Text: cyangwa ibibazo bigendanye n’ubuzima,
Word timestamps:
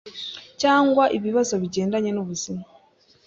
cyangwa 0.61 1.03
ibibazo 1.17 1.53
bigendanye 1.61 2.11
n’ubuzima, 2.13 2.61